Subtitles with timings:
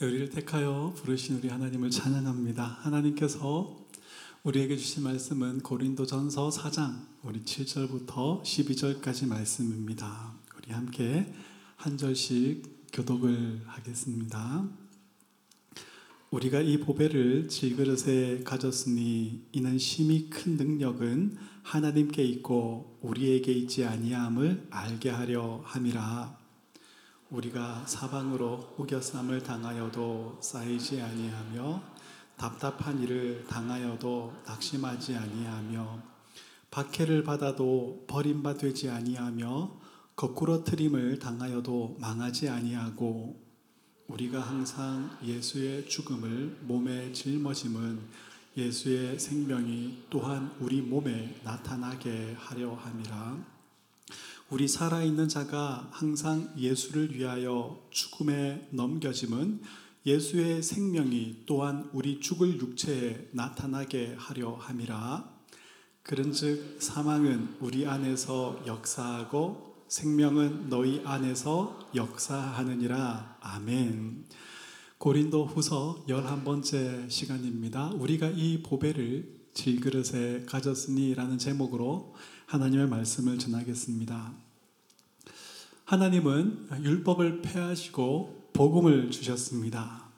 [0.00, 2.64] 네, 우리를 택하여 부르신 우리 하나님을 찬양합니다.
[2.64, 3.86] 하나님께서
[4.44, 10.32] 우리에게 주신 말씀은 고린도전서 4장 우리 7절부터 12절까지 말씀입니다.
[10.56, 11.30] 우리 함께
[11.76, 14.66] 한 절씩 교독을 하겠습니다.
[16.30, 25.10] 우리가 이 보배를 질그릇에 가졌으니 이는 심히 큰 능력은 하나님께 있고 우리에게 있지 아니함을 알게
[25.10, 26.39] 하려 함이라.
[27.30, 31.82] 우리가 사방으로 우겨쌈을 당하여도 쌓이지 아니하며
[32.36, 36.02] 답답한 일을 당하여도 낙심하지 아니하며
[36.70, 39.78] 박해를 받아도 버림받지 아니하며
[40.16, 43.40] 거꾸로 트림을 당하여도 망하지 아니하고
[44.08, 48.00] 우리가 항상 예수의 죽음을 몸에 짊어짐은
[48.56, 53.59] 예수의 생명이 또한 우리 몸에 나타나게 하려 함이라.
[54.50, 59.62] 우리 살아있는 자가 항상 예수를 위하여 죽음에 넘겨짐은
[60.04, 65.40] 예수의 생명이 또한 우리 죽을 육체에 나타나게 하려 함이라.
[66.02, 73.36] 그런즉 사망은 우리 안에서 역사하고 생명은 너희 안에서 역사하느니라.
[73.40, 74.24] 아멘.
[74.98, 77.90] 고린도 후서 11번째 시간입니다.
[77.90, 82.14] 우리가 이 보배를 질그릇에 가졌으니 라는 제목으로
[82.50, 84.32] 하나님의 말씀을 전하겠습니다.
[85.84, 90.08] 하나님은 율법을 폐하시고 복음을 주셨습니다.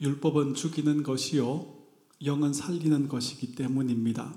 [0.00, 1.72] 율법은 죽이는 것이요,
[2.24, 4.34] 영은 살리는 것이기 때문입니다.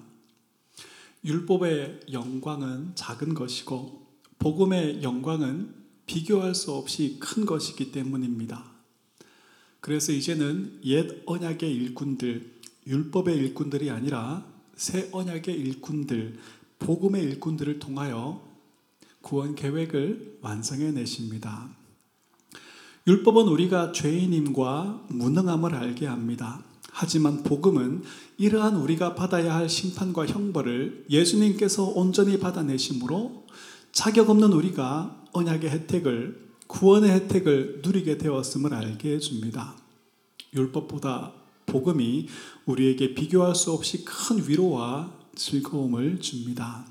[1.24, 4.06] 율법의 영광은 작은 것이고,
[4.38, 5.74] 복음의 영광은
[6.06, 8.64] 비교할 수 없이 큰 것이기 때문입니다.
[9.80, 12.54] 그래서 이제는 옛 언약의 일꾼들,
[12.86, 16.38] 율법의 일꾼들이 아니라 새 언약의 일꾼들,
[16.80, 18.42] 복음의 일꾼들을 통하여
[19.22, 21.70] 구원 계획을 완성해 내십니다.
[23.08, 26.64] 율법은 우리가 죄인임과 무능함을 알게 합니다.
[26.92, 28.04] 하지만 복음은
[28.38, 33.46] 이러한 우리가 받아야 할 심판과 형벌을 예수님께서 온전히 받아내심으로
[33.92, 39.76] 자격 없는 우리가 언약의 혜택을 구원의 혜택을 누리게 되었음을 알게 해줍니다.
[40.54, 41.34] 율법보다
[41.66, 42.28] 복음이
[42.66, 46.86] 우리에게 비교할 수 없이 큰 위로와 즐거움을 줍니다.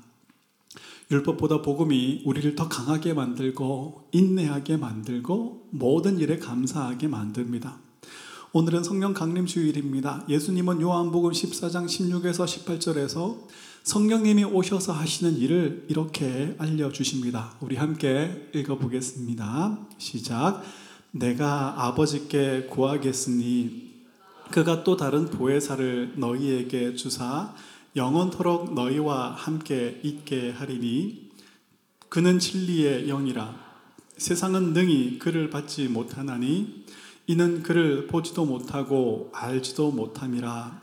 [1.11, 7.79] 율법보다 복음이 우리를 더 강하게 만들고 인내하게 만들고 모든 일에 감사하게 만듭니다.
[8.53, 10.23] 오늘은 성령 강림 주일입니다.
[10.29, 13.37] 예수님은 요한복음 14장 16에서 18절에서
[13.83, 17.53] 성령님이 오셔서 하시는 일을 이렇게 알려 주십니다.
[17.59, 19.77] 우리 함께 읽어 보겠습니다.
[19.99, 20.63] 시작.
[21.11, 23.93] 내가 아버지께 구하겠으니
[24.51, 27.53] 그가 또 다른 보혜사를 너희에게 주사
[27.95, 31.29] 영원토록 너희와 함께 있게 하리니
[32.09, 33.55] 그는 진리의 영이라.
[34.17, 36.83] 세상은 능히 그를 받지 못하나니
[37.27, 40.81] 이는 그를 보지도 못하고 알지도 못함이라.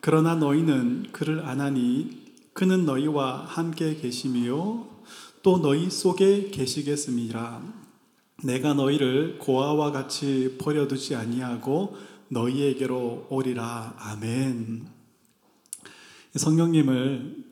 [0.00, 4.88] 그러나 너희는 그를 아나니 그는 너희와 함께 계심이요
[5.44, 7.62] 또 너희 속에 계시겠음이라.
[8.42, 11.96] 내가 너희를 고아와 같이 버려두지 아니하고
[12.30, 13.94] 너희에게로 오리라.
[13.96, 14.97] 아멘.
[16.34, 17.44] 성령님을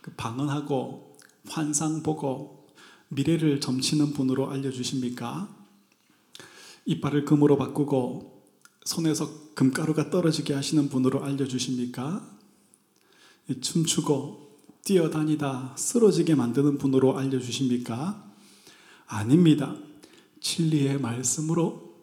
[0.00, 1.16] 그 방언하고
[1.48, 2.66] 환상 보고
[3.08, 5.48] 미래를 점치는 분으로 알려주십니까?
[6.84, 8.42] 이빨을 금으로 바꾸고
[8.84, 12.26] 손에서 금가루가 떨어지게 하시는 분으로 알려주십니까?
[13.60, 14.48] 춤추고
[14.84, 18.24] 뛰어다니다 쓰러지게 만드는 분으로 알려주십니까?
[19.06, 19.74] 아닙니다.
[20.40, 21.94] 진리의 말씀으로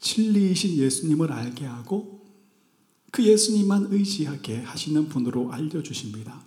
[0.00, 2.15] 진리이신 예수님을 알게 하고
[3.16, 6.38] 그 예수님만 의지하게 하시는 분으로 알려주십니다.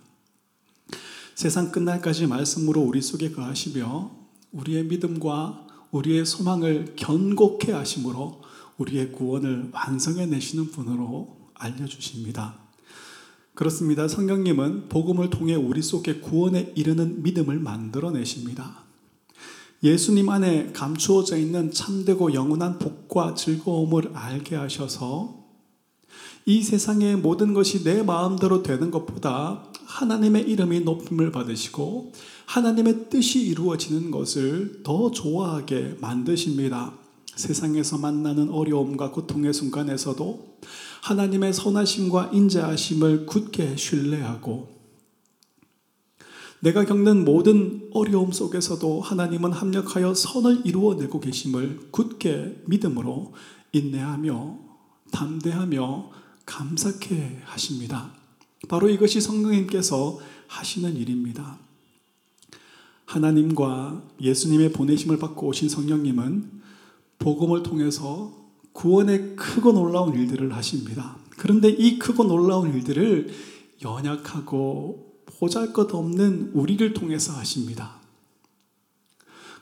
[1.34, 4.12] 세상 끝날까지 말씀으로 우리 속에 거하시며
[4.52, 8.42] 우리의 믿음과 우리의 소망을 견고케 하심으로
[8.76, 12.60] 우리의 구원을 완성해 내시는 분으로 알려주십니다.
[13.54, 14.06] 그렇습니다.
[14.06, 18.84] 성령님은 복음을 통해 우리 속에 구원에 이르는 믿음을 만들어 내십니다.
[19.82, 25.39] 예수님 안에 감추어져 있는 참되고 영원한 복과 즐거움을 알게 하셔서
[26.46, 32.12] 이 세상의 모든 것이 내 마음대로 되는 것보다 하나님의 이름이 높임을 받으시고
[32.46, 36.94] 하나님의 뜻이 이루어지는 것을 더 좋아하게 만드십니다.
[37.36, 40.58] 세상에서 만나는 어려움과 고통의 순간에서도
[41.02, 44.80] 하나님의 선하심과 인자하심을 굳게 신뢰하고
[46.60, 53.32] 내가 겪는 모든 어려움 속에서도 하나님은 합력하여 선을 이루어내고 계심을 굳게 믿음으로
[53.72, 54.58] 인내하며
[55.10, 56.19] 담대하며
[56.50, 58.12] 감사케 하십니다.
[58.68, 60.18] 바로 이것이 성령님께서
[60.48, 61.58] 하시는 일입니다.
[63.04, 66.60] 하나님과 예수님의 보내심을 받고 오신 성령님은
[67.20, 68.36] 복음을 통해서
[68.72, 71.16] 구원의 크고 놀라운 일들을 하십니다.
[71.36, 73.32] 그런데 이 크고 놀라운 일들을
[73.82, 78.00] 연약하고 보잘 것 없는 우리를 통해서 하십니다.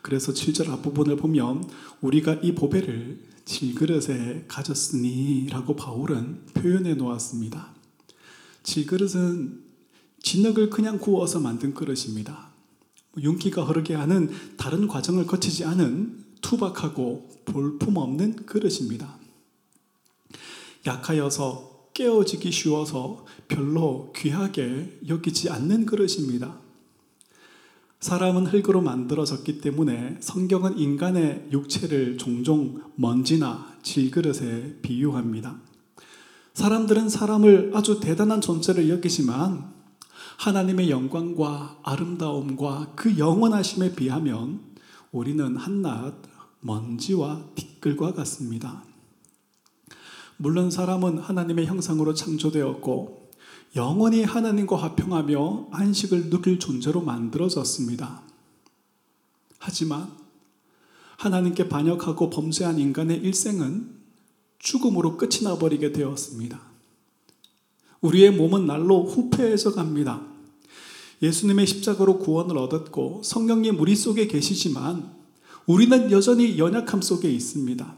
[0.01, 1.69] 그래서 7절 앞부분을 보면
[2.01, 7.75] 우리가 이 보배를 질그릇에 가졌으니 라고 바울은 표현해 놓았습니다.
[8.63, 9.65] 질그릇은
[10.23, 12.51] 진흙을 그냥 구워서 만든 그릇입니다.
[13.19, 19.17] 윤기가 흐르게 하는 다른 과정을 거치지 않은 투박하고 볼품없는 그릇입니다.
[20.87, 26.61] 약하여서 깨어지기 쉬워서 별로 귀하게 여기지 않는 그릇입니다.
[28.01, 35.57] 사람은 흙으로 만들어졌기 때문에 성경은 인간의 육체를 종종 먼지나 질그릇에 비유합니다.
[36.55, 39.73] 사람들은 사람을 아주 대단한 존재를 여기지만
[40.39, 44.61] 하나님의 영광과 아름다움과 그 영원하심에 비하면
[45.11, 46.15] 우리는 한낱
[46.61, 48.85] 먼지와 티끌과 같습니다.
[50.37, 53.18] 물론 사람은 하나님의 형상으로 창조되었고
[53.79, 58.23] 영원히 하나님과 화평하며 안식을 누릴 존재로 만들어졌습니다.
[59.59, 60.11] 하지만
[61.17, 63.97] 하나님께 반역하고 범죄한 인간의 일생은
[64.59, 66.61] 죽음으로 끝이 나버리게 되었습니다.
[68.01, 70.27] 우리의 몸은 날로 후패해져 갑니다.
[71.23, 75.15] 예수님의 십자가로 구원을 얻었고 성령님 우리 속에 계시지만
[75.67, 77.95] 우리는 여전히 연약함 속에 있습니다.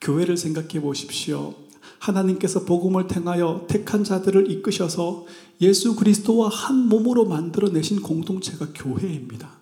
[0.00, 1.54] 교회를 생각해 보십시오.
[2.00, 5.26] 하나님께서 복음을 통하여 택한 자들을 이끄셔서
[5.60, 9.60] 예수 그리스도와 한 몸으로 만들어내신 공동체가 교회입니다.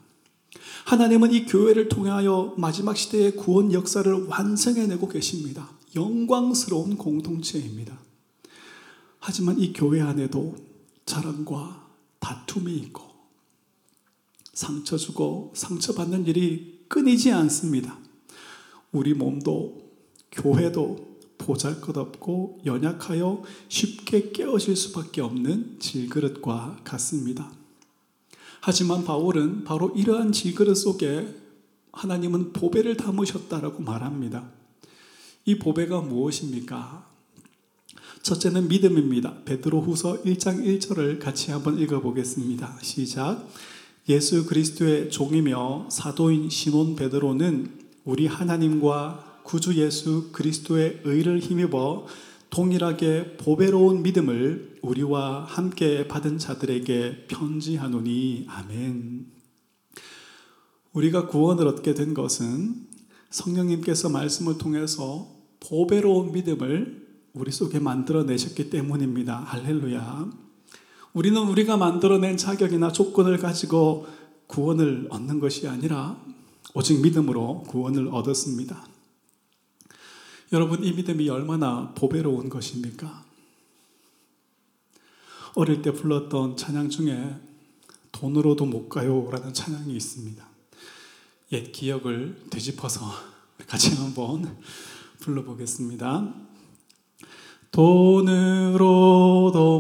[0.87, 5.69] 하나님은 이 교회를 통하여 마지막 시대의 구원 역사를 완성해내고 계십니다.
[5.95, 7.99] 영광스러운 공동체입니다.
[9.19, 10.55] 하지만 이 교회 안에도
[11.05, 11.89] 자랑과
[12.21, 13.03] 다툼이 있고
[14.55, 17.99] 상처 주고 상처받는 일이 끊이지 않습니다.
[18.93, 19.91] 우리 몸도
[20.31, 21.08] 교회도
[21.39, 27.51] 보잘 것 없고 연약하여 쉽게 깨어질 수밖에 없는 질그릇과 같습니다.
[28.61, 31.35] 하지만 바울은 바로 이러한 질그릇 속에
[31.93, 34.51] 하나님은 보배를 담으셨다라고 말합니다.
[35.45, 37.07] 이 보배가 무엇입니까?
[38.23, 39.43] 첫째는 믿음입니다.
[39.45, 42.79] 베드로 후서 1장 1절을 같이 한번 읽어보겠습니다.
[42.83, 43.49] 시작.
[44.09, 47.71] 예수 그리스도의 종이며 사도인 시몬 베드로는
[48.05, 52.05] 우리 하나님과 구주 예수 그리스도의 의를 힘입어
[52.51, 59.27] 동일하게 보배로운 믿음을 우리와 함께 받은 자들에게 편지하노니 아멘.
[60.93, 62.89] 우리가 구원을 얻게 된 것은
[63.31, 69.39] 성령님께서 말씀을 통해서 보배로운 믿음을 우리 속에 만들어내셨기 때문입니다.
[69.39, 70.31] 할렐루야.
[71.15, 74.09] 우리는 우리가 만들어낸 자격이나 조건을 가지고
[74.47, 76.23] 구원을 얻는 것이 아니라
[76.75, 78.98] 오직 믿음으로 구원을 얻었습니다.
[80.53, 83.25] 여러분, 이 믿음이 얼마나 보배로운 것입니까?
[85.55, 87.37] 어릴 때 불렀던 찬양 중에
[88.13, 90.43] 돈으로도 못 가요 라는 찬양이 있습니다.
[91.53, 93.13] 옛 기억을 되짚어서
[93.67, 94.57] 같이 한번
[95.21, 96.33] 불러보겠습니다.
[97.71, 98.81] 돈으로도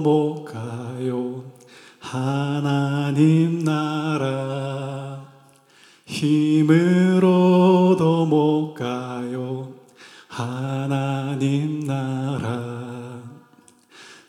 [0.00, 1.50] 못 가요.
[1.98, 5.26] 하나님 나라.
[6.06, 7.16] 힘으로도
[8.26, 9.67] 못 가요.
[10.38, 13.18] 하나님 나라.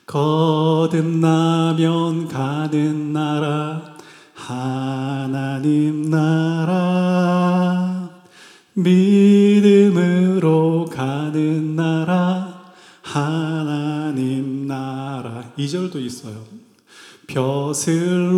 [0.07, 1.77] 거듭나면
[2.27, 3.95] 가는 나라.
[4.33, 7.29] 하나님 나라.
[8.73, 9.65] 믿음으로
[10.85, 12.71] 가는 나라.
[13.03, 15.43] 하나님 나라.
[15.59, 16.43] 2절도 있어요.
[17.27, 18.31] 벼슬로도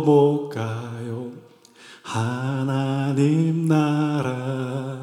[0.00, 1.32] 못 가요.
[2.02, 5.01] 하나님 나라.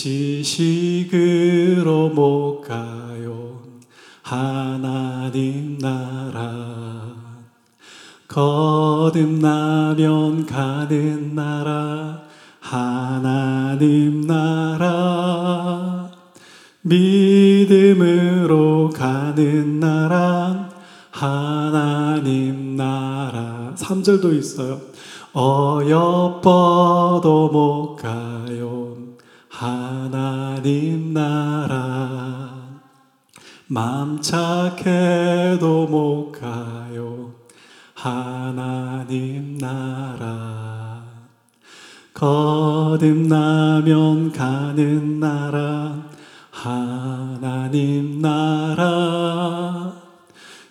[0.00, 3.60] 지식으로 못 가요.
[4.22, 7.16] 하나님 나라.
[8.26, 9.66] 거듭나면
[10.46, 12.22] 가는 나라.
[12.60, 16.08] 하나님 나라.
[16.80, 17.68] 믿음으로
[18.94, 20.70] 가는 나라.
[21.10, 23.74] 하나님 나라.
[23.76, 24.80] 3절도 있어요.
[25.34, 27.20] 어여뻐도
[27.52, 28.39] 못 가요.
[29.60, 32.80] 하나님 나라.
[33.66, 37.34] 맘 착해도 못 가요.
[37.92, 41.04] 하나님 나라.
[42.14, 43.52] 거듭나면
[44.32, 46.06] 가는 나라.
[46.50, 49.92] 하나님 나라.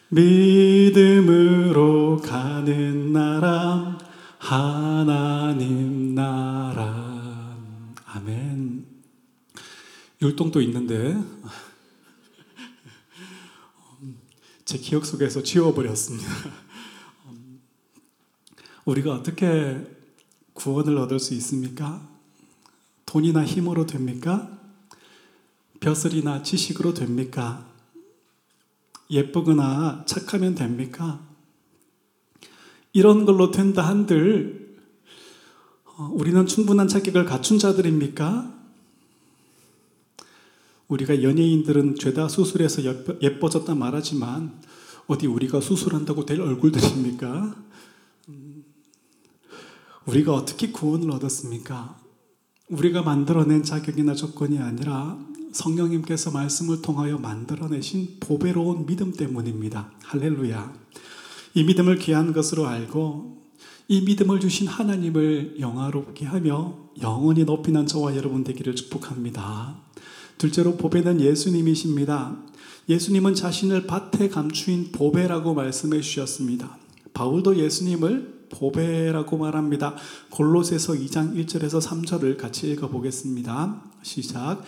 [0.09, 1.37] 믿음으로
[2.17, 3.99] 가는 나라.
[4.39, 5.88] 하나님
[10.21, 11.15] 율동도 있는데
[14.65, 16.27] 제 기억 속에서 지워버렸습니다.
[18.83, 19.81] 우리가 어떻게
[20.53, 22.05] 구원을 얻을 수 있습니까?
[23.05, 24.59] 돈이나 힘으로 됩니까?
[25.79, 27.65] 벼슬이나 지식으로 됩니까?
[29.09, 31.25] 예쁘거나 착하면 됩니까?
[32.91, 34.77] 이런 걸로 된다 한들
[35.85, 38.58] 어, 우리는 충분한 자격을 갖춘 자들입니까?
[40.89, 42.81] 우리가 연예인들은 죄다 수술해서
[43.21, 44.59] 예뻐졌다 말하지만
[45.07, 47.55] 어디 우리가 수술한다고 될 얼굴들입니까?
[48.29, 48.63] 음,
[50.05, 51.97] 우리가 어떻게 구원을 얻었습니까?
[52.69, 55.17] 우리가 만들어낸 자격이나 조건이 아니라
[55.51, 59.91] 성령님께서 말씀을 통하여 만들어내신 보배로운 믿음 때문입니다.
[60.03, 60.73] 할렐루야.
[61.55, 63.39] 이 믿음을 귀한 것으로 알고
[63.87, 69.81] 이 믿음을 주신 하나님을 영화롭게 하며 영원히 높이는 저와 여러분 되기를 축복합니다.
[70.39, 72.35] 둘째로 보배는 예수님이십니다.
[72.87, 76.77] 예수님은 자신을 밭에 감추인 보배라고 말씀해 주셨습니다.
[77.13, 79.95] 바울도 예수님을 보배라고 말합니다.
[80.31, 83.83] 골로새서 2장 1절에서 3절을 같이 읽어 보겠습니다.
[84.01, 84.63] 시작.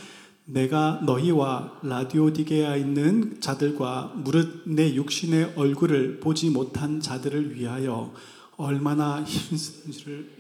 [0.46, 8.14] 내가 너희와 라디오디게에 있는 자들과 무릇 내 육신의 얼굴을 보지 못한 자들을 위하여
[8.58, 10.36] 얼마나 힘쓰는지를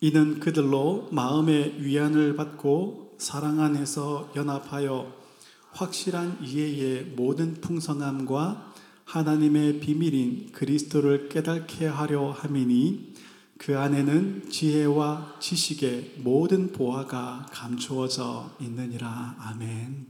[0.00, 5.14] 이는 그들로 마음의 위안을 받고 사랑 안에서 연합하여
[5.72, 8.74] 확실한 이해의 모든 풍성함과
[9.04, 13.14] 하나님의 비밀인 그리스도를 깨닫게 하려 함이니
[13.58, 19.36] 그 안에는 지혜와 지식의 모든 보화가 감추어져 있느니라.
[19.38, 20.06] 아멘.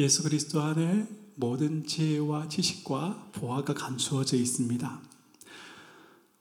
[0.00, 5.07] 예수 그리스도 안에 모든 지혜와 지식과 보화가 감추어져 있습니다.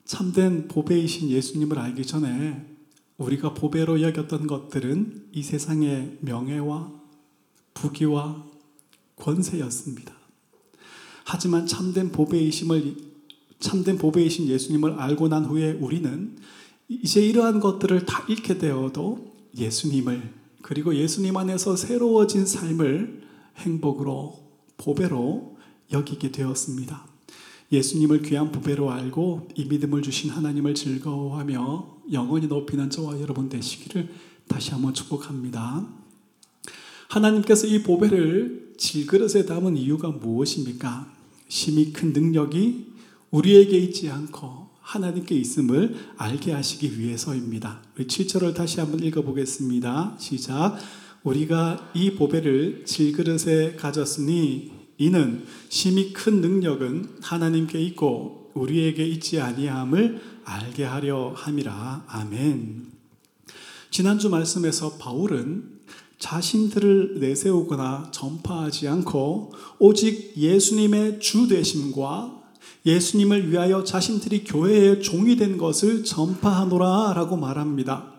[0.07, 2.65] 참된 보배이신 예수님을 알기 전에
[3.17, 6.91] 우리가 보배로 여겼던 것들은 이 세상의 명예와
[7.73, 8.45] 부귀와
[9.17, 10.13] 권세였습니다.
[11.25, 12.95] 하지만 참된 보배이심을
[13.59, 16.37] 참된 보배이신 예수님을 알고 난 후에 우리는
[16.87, 23.23] 이제 이러한 것들을 다 잃게 되어도 예수님을 그리고 예수님 안에서 새로워진 삶을
[23.57, 24.39] 행복으로
[24.77, 25.57] 보배로
[25.91, 27.06] 여기게 되었습니다.
[27.71, 34.09] 예수님을 귀한 보배로 알고 이 믿음을 주신 하나님을 즐거워하며 영원히 높이는 저와 여러분 되시기를
[34.47, 35.87] 다시 한번 축복합니다.
[37.09, 41.11] 하나님께서 이 보배를 질그릇에 담은 이유가 무엇입니까?
[41.49, 42.87] 심히 큰 능력이
[43.31, 47.81] 우리에게 있지 않고 하나님께 있음을 알게 하시기 위해서입니다.
[47.97, 50.15] 우리 7절을 다시 한번 읽어보겠습니다.
[50.17, 50.77] 시작.
[51.23, 60.83] 우리가 이 보배를 질그릇에 가졌으니 이는 심히 큰 능력은 하나님께 있고 우리에게 있지 아니함을 알게
[60.83, 62.05] 하려 함이라.
[62.07, 62.87] 아멘.
[63.91, 65.77] 지난주 말씀에서 바울은
[66.19, 72.37] 자신들을 내세우거나 전파하지 않고 오직 예수님의 주 되심과
[72.85, 78.13] 예수님을 위하여 자신들이 교회의 종이 된 것을 전파하노라 라고 말합니다.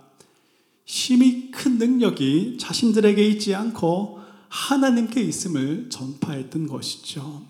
[0.84, 4.17] 심히 큰 능력이 자신들에게 있지 않고
[4.48, 7.42] 하나님께 있음을 전파했던 것이죠.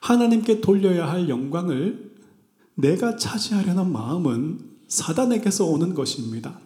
[0.00, 2.10] 하나님께 돌려야 할 영광을
[2.74, 6.58] 내가 차지하려는 마음은 사단에게서 오는 것입니다.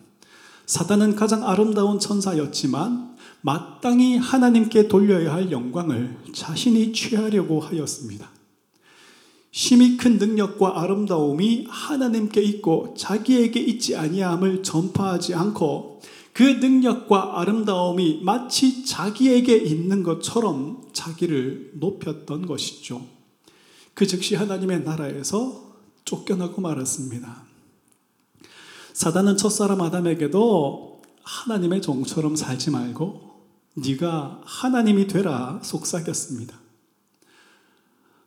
[0.66, 8.30] 사단은 가장 아름다운 천사였지만 마땅히 하나님께 돌려야 할 영광을 자신이 취하려고 하였습니다.
[9.50, 16.00] 심히 큰 능력과 아름다움이 하나님께 있고 자기에게 있지 아니함을 전파하지 않고
[16.34, 23.06] 그 능력과 아름다움이 마치 자기에게 있는 것처럼 자기를 높였던 것이죠.
[23.94, 27.44] 그 즉시 하나님의 나라에서 쫓겨나고 말았습니다.
[28.92, 36.58] 사단은 첫사람 아담에게도 하나님의 종처럼 살지 말고 네가 하나님이 되라 속삭였습니다.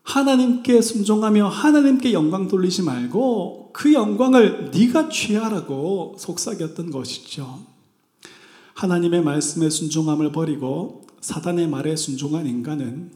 [0.03, 7.76] 하나님께 순종하며 하나님께 영광 돌리지 말고 그 영광을 네가 취하라고 속삭였던 것이죠.
[8.77, 13.11] 하나님의 말씀에 순종함을 버리고 사단의 말에 순종한 인간은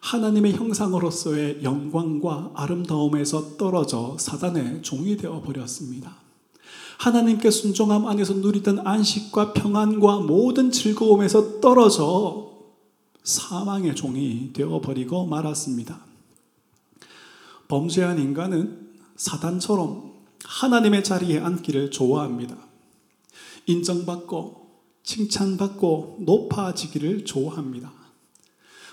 [0.00, 6.16] 하나님의 형상으로서의 영광과 아름다움에서 떨어져 사단의 종이 되어 버렸습니다.
[6.98, 12.50] 하나님께 순종함 안에서 누리던 안식과 평안과 모든 즐거움에서 떨어져
[13.22, 16.00] 사망의 종이 되어 버리고 말았습니다.
[17.68, 20.12] 범죄한 인간은 사단처럼
[20.44, 22.56] 하나님의 자리에 앉기를 좋아합니다.
[23.66, 24.63] 인정받고
[25.04, 27.92] 칭찬받고 높아지기를 좋아합니다.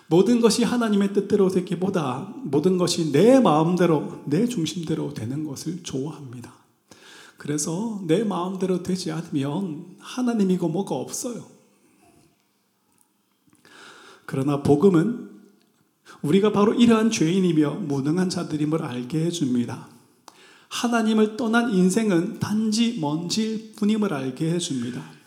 [0.07, 6.53] 모든 것이 하나님의 뜻대로 되기보다 모든 것이 내 마음대로, 내 중심대로 되는 것을 좋아합니다.
[7.37, 11.45] 그래서 내 마음대로 되지 않으면 하나님이고 뭐가 없어요.
[14.25, 15.31] 그러나 복음은
[16.21, 19.87] 우리가 바로 이러한 죄인이며 무능한 자들임을 알게 해줍니다.
[20.67, 25.20] 하나님을 떠난 인생은 단지 먼지일 뿐임을 알게 해줍니다.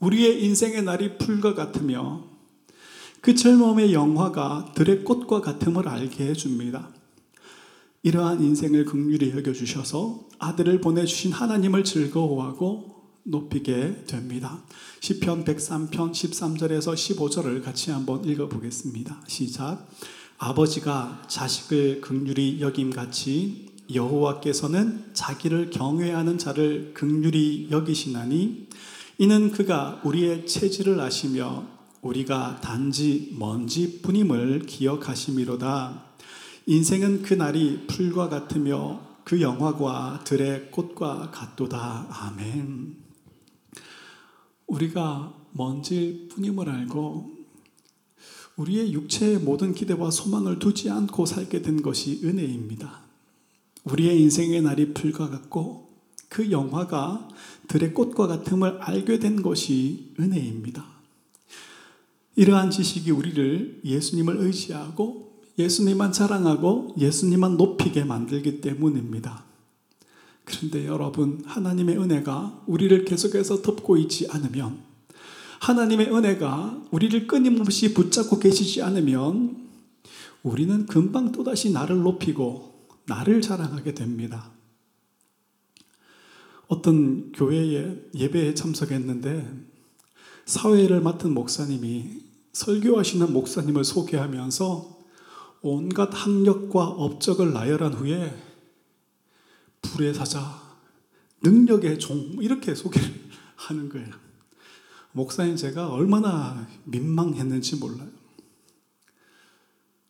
[0.00, 2.24] 우리의 인생의 날이 풀과 같으며
[3.20, 6.90] 그 젊음의 영화가 들의 꽃과 같음을 알게 해줍니다.
[8.02, 14.62] 이러한 인생을 극률히 여겨주셔서 아들을 보내주신 하나님을 즐거워하고 높이게 됩니다.
[15.00, 19.24] 시편 103편 13절에서 15절을 같이 한번 읽어보겠습니다.
[19.26, 19.88] 시작.
[20.38, 28.68] 아버지가 자식을 극률히 여김같이 여호와께서는 자기를 경외하는 자를 극률히 여기시나니
[29.18, 31.66] 이는 그가 우리의 체질을 아시며
[32.02, 36.04] 우리가 단지 먼지뿐임을 기억하심이로다.
[36.66, 42.08] 인생은 그 날이 풀과 같으며 그 영화과 들의 꽃과 같도다.
[42.10, 42.96] 아멘.
[44.66, 47.36] 우리가 먼지일 뿐임을 알고
[48.56, 53.00] 우리의 육체의 모든 기대와 소망을 두지 않고 살게 된 것이 은혜입니다.
[53.84, 55.86] 우리의 인생의 날이 풀과 같고
[56.28, 57.28] 그 영화가
[57.68, 60.84] 들의 꽃과 같음을 알게 된 것이 은혜입니다.
[62.36, 69.44] 이러한 지식이 우리를 예수님을 의지하고 예수님만 자랑하고 예수님만 높이게 만들기 때문입니다.
[70.44, 74.78] 그런데 여러분, 하나님의 은혜가 우리를 계속해서 덮고 있지 않으면,
[75.60, 79.56] 하나님의 은혜가 우리를 끊임없이 붙잡고 계시지 않으면,
[80.44, 84.52] 우리는 금방 또다시 나를 높이고, 나를 자랑하게 됩니다.
[86.68, 89.66] 어떤 교회에 예배에 참석했는데,
[90.46, 94.96] 사회를 맡은 목사님이 설교하시는 목사님을 소개하면서
[95.62, 98.34] 온갖 학력과 업적을 나열한 후에
[99.82, 100.62] 불의 사자,
[101.42, 103.08] 능력의 종, 이렇게 소개를
[103.56, 104.08] 하는 거예요.
[105.12, 108.08] 목사님 제가 얼마나 민망했는지 몰라요.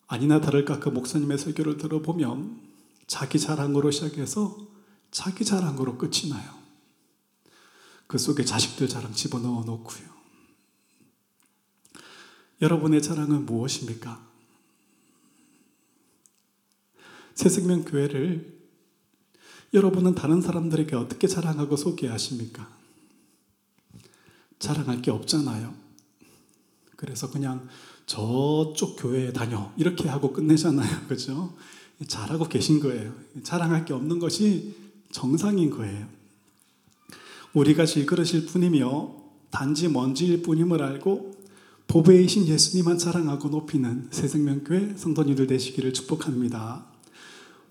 [0.09, 2.61] 아니나 다를까 그 목사님의 설교를 들어보면
[3.07, 4.57] 자기 자랑으로 시작해서
[5.11, 6.57] 자기 자랑 으로 끝이 나요.
[8.07, 10.16] 그 속에 자식들 자랑 집어넣어 놓고요.
[12.62, 14.27] 여러분의 자랑은 무엇입니까?
[17.35, 18.57] 새생명 교회를
[19.75, 22.75] 여러분은 다른 사람들에게 어떻게 자랑하고 소개하십니까?
[24.59, 25.75] 자랑할 게 없잖아요.
[26.97, 27.69] 그래서 그냥
[28.07, 29.73] 저쪽 교회에 다녀.
[29.77, 31.07] 이렇게 하고 끝내잖아요.
[31.09, 31.55] 그죠?
[32.07, 33.14] 잘하고 계신 거예요.
[33.42, 34.75] 자랑할 게 없는 것이
[35.12, 36.07] 정상인 거예요.
[37.55, 39.14] 우리가 질그릇일 뿐이며
[39.51, 41.35] 단지 먼지일 뿐임을 알고
[41.88, 46.85] 보배이신 예수님만 자랑하고 높이는 새생명교회 성도님들 되시기를 축복합니다.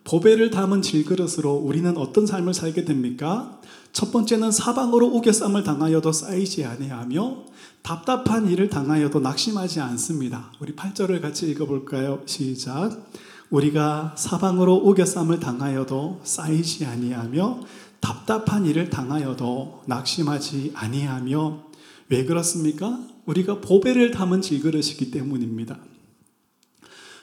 [0.06, 3.60] 보배를 담은 질그릇으로 우리는 어떤 삶을 살게 됩니까?
[3.92, 7.46] 첫 번째는 사방으로 우겨쌈을 당하여도 쌓이지 아니하며
[7.82, 10.52] 답답한 일을 당하여도 낙심하지 않습니다.
[10.60, 12.22] 우리 8절을 같이 읽어볼까요?
[12.26, 13.10] 시작.
[13.50, 17.62] 우리가 사방으로 우겨쌈을 당하여도 쌓이지 아니하며
[18.00, 21.64] 답답한 일을 당하여도 낙심하지 아니하며
[22.10, 23.00] 왜 그렇습니까?
[23.26, 25.80] 우리가 보배를 담은 질그릇이기 때문입니다.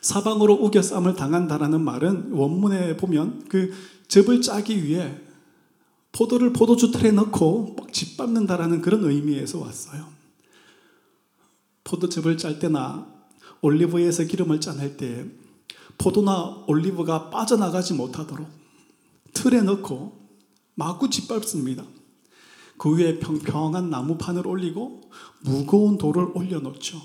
[0.00, 3.72] 사방으로 우겨 쌈을 당한다라는 말은 원문에 보면 그
[4.08, 5.14] 즙을 짜기 위해
[6.10, 10.06] 포도를 포도주 틀에 넣고 막 짓밟는다라는 그런 의미에서 왔어요.
[11.84, 13.06] 포도즙을 짤 때나
[13.60, 15.24] 올리브에서 기름을 짜낼 때
[15.98, 18.46] 포도나 올리브가 빠져나가지 못하도록
[19.34, 20.20] 틀에 넣고
[20.74, 21.84] 마구 짓밟습니다.
[22.78, 25.02] 그 위에 평평한 나무판을 올리고
[25.40, 27.00] 무거운 돌을 올려놓죠.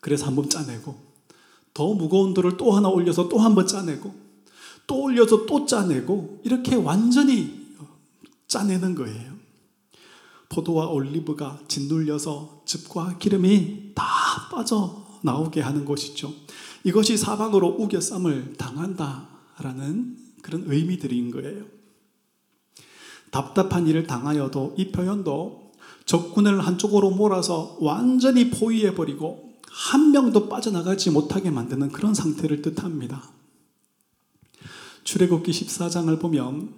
[0.00, 0.94] 그래서 한 번 짜내고
[1.74, 4.14] 더 무거운 돌을 또 하나 올려서 또 한 번 짜내고
[4.86, 7.66] 또 올려서 또 짜내고 이렇게 완전히
[8.48, 9.34] 짜내는 거예요.
[10.48, 14.04] 포도와 올리브가 짓눌려서 즙과 기름이 다
[14.50, 16.32] 빠져 나오게 하는 것이죠.
[16.86, 21.64] 이것이 사방으로 우겨 쌈을 당한다라는 그런 의미들인 거예요.
[23.32, 25.72] 답답한 일을 당하여도 이 표현도
[26.04, 33.32] 적군을 한쪽으로 몰아서 완전히 포위해버리고 한 명도 빠져나가지 못하게 만드는 그런 상태를 뜻합니다.
[35.02, 36.72] 출애굽기 14장을 보면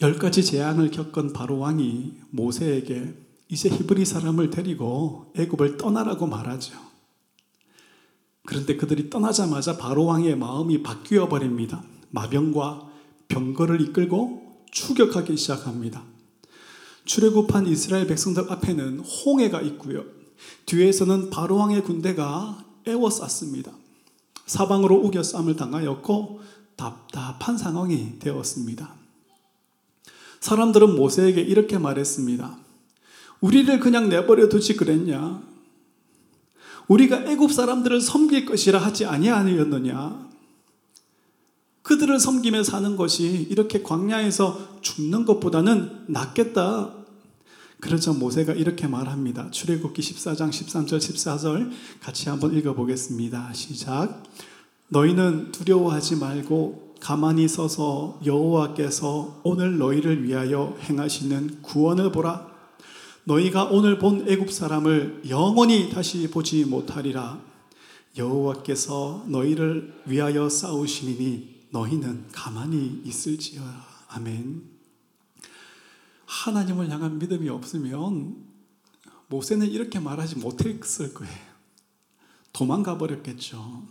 [0.00, 3.14] 열 가지 재앙을 겪은 바로 왕이 모세에게
[3.50, 6.89] 이제 히브리 사람을 데리고 애굽을 떠나라고 말하죠.
[8.50, 11.84] 그런데 그들이 떠나자마자 바로 왕의 마음이 바뀌어 버립니다.
[12.10, 12.90] 마병과
[13.28, 16.02] 병거를 이끌고 추격하기 시작합니다.
[17.04, 20.04] 출애굽한 이스라엘 백성들 앞에는 홍해가 있고요.
[20.66, 23.70] 뒤에서는 바로왕의 군대가 에워쌌습니다.
[24.46, 26.40] 사방으로 우겨 쌈을 당하였고
[26.74, 28.96] 답답한 상황이 되었습니다.
[30.40, 32.58] 사람들은 모세에게 이렇게 말했습니다.
[33.42, 35.49] 우리를 그냥 내버려 두지 그랬냐?
[36.90, 40.28] 우리가 애굽 사람들을 섬길 것이라 하지 아니하였느냐?
[41.82, 46.92] 그들을 섬기며 사는 것이 이렇게 광야에서 죽는 것보다는 낫겠다.
[47.78, 49.52] 그러자 모세가 이렇게 말합니다.
[49.52, 53.52] 출애굽기 14장 13절 14절 같이 한번 읽어 보겠습니다.
[53.52, 54.24] 시작.
[54.88, 62.49] 너희는 두려워하지 말고 가만히 서서 여호와께서 오늘 너희를 위하여 행하시는 구원을 보라.
[63.24, 67.40] 너희가 오늘 본 애굽 사람을 영원히 다시 보지 못하리라.
[68.16, 73.86] 여호와께서 너희를 위하여 싸우시니 너희는 가만히 있을지어라.
[74.08, 74.62] 아멘.
[76.26, 78.36] 하나님을 향한 믿음이 없으면
[79.28, 81.50] 모세는 이렇게 말하지 못했을 거예요.
[82.52, 83.84] 도망가 버렸겠죠.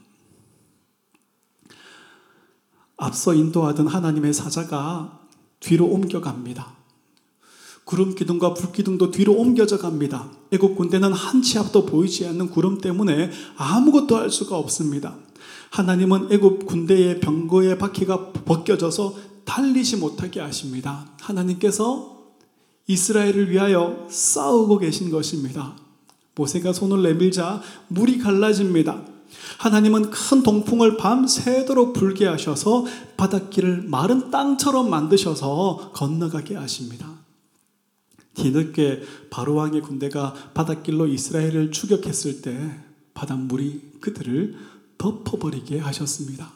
[2.97, 5.25] 앞서 인도하던 하나님의 사자가
[5.61, 6.78] 뒤로 옮겨갑니다.
[7.89, 10.29] 구름 기둥과 불 기둥도 뒤로 옮겨져 갑니다.
[10.51, 15.15] 애국 군대는 한 치 앞도 보이지 않는 구름 때문에 아무것도 할 수가 없습니다.
[15.71, 21.07] 하나님은 애굽 군대의 병거의 바퀴가 벗겨져서 달리지 못하게 하십니다.
[21.19, 22.27] 하나님께서
[22.85, 25.75] 이스라엘을 위하여 싸우고 계신 것입니다.
[26.35, 29.01] 모세가 손을 내밀자 물이 갈라집니다.
[29.57, 32.85] 하나님은 큰 동풍을 밤새도록 불게 하셔서
[33.17, 37.18] 바닷길을 마른 땅처럼 만드셔서 건너가게 하십니다.
[38.41, 42.79] 뒤늦게 바로왕의 군대가 바닷길로 이스라엘을 추격했을 때
[43.13, 44.55] 바닷물이 그들을
[44.97, 46.51] 덮어버리게 하셨습니다.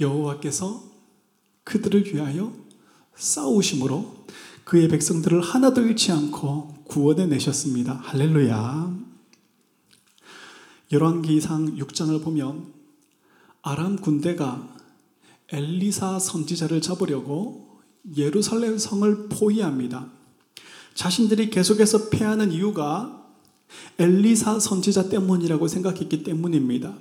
[0.00, 0.82] 여호와께서
[1.64, 2.52] 그들을 위하여
[3.14, 4.26] 싸우심으로
[4.64, 7.94] 그의 백성들을 하나도 잃지 않고 구원해 내셨습니다.
[7.94, 8.98] 할렐루야.
[10.92, 12.72] 열왕기상 6장을 보면
[13.62, 14.76] 아람 군대가
[15.48, 17.80] 엘리사 선지자를 잡으려고
[18.16, 20.19] 예루살렘 성을 포위합니다.
[20.94, 23.24] 자신들이 계속해서 패하는 이유가
[23.98, 26.94] 엘리사 선지자 때문이라고 생각했기 때문입니다.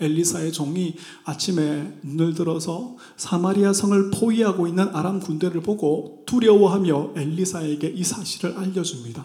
[0.00, 8.02] 엘리사의 종이 아침에 눈을 들어서 사마리아 성을 포위하고 있는 아람 군대를 보고 두려워하며 엘리사에게 이
[8.02, 9.24] 사실을 알려줍니다.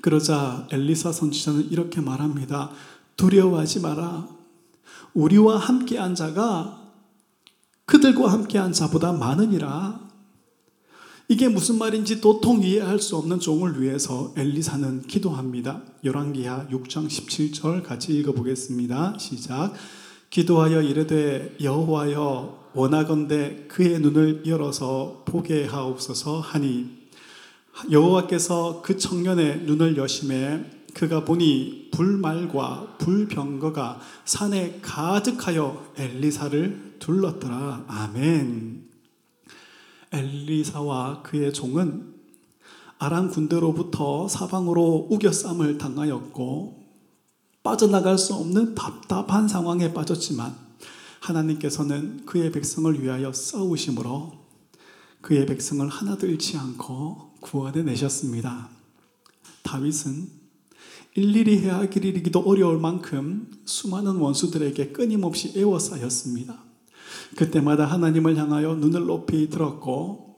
[0.00, 2.70] 그러자 엘리사 선지자는 이렇게 말합니다.
[3.16, 4.28] 두려워하지 마라.
[5.14, 6.82] 우리와 함께한 자가
[7.86, 10.03] 그들과 함께한 자보다 많으니라.
[11.26, 15.80] 이게 무슨 말인지 도통 이해할 수 없는 종을 위해서 엘리사는 기도합니다.
[16.04, 19.16] 열왕기하 6장 17절 같이 읽어보겠습니다.
[19.18, 19.72] 시작.
[20.28, 26.90] 기도하여 이르되 여호와여 원하건대 그의 눈을 열어서 보게 하옵소서 하니
[27.90, 37.84] 여호와께서 그 청년의 눈을 여심해 그가 보니 불말과 불병거가 산에 가득하여 엘리사를 둘렀더라.
[37.88, 38.83] 아멘.
[40.14, 42.14] 엘리사와 그의 종은
[42.98, 46.84] 아람 군대로부터 사방으로 우겨쌈을 당하였고
[47.62, 50.54] 빠져나갈 수 없는 답답한 상황에 빠졌지만
[51.20, 54.44] 하나님께서는 그의 백성을 위하여 싸우심으로
[55.20, 58.68] 그의 백성을 하나도 잃지 않고 구원해 내셨습니다.
[59.62, 60.28] 다윗은
[61.14, 66.63] 일일이 헤아리기도 어려울 만큼 수많은 원수들에게 끊임없이 애워싸였습니다.
[67.36, 70.36] 그때마다 하나님을 향하여 눈을 높이 들었고